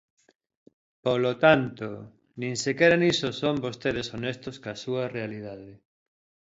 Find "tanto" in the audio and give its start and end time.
1.43-1.89